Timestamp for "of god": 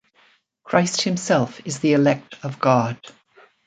2.43-2.99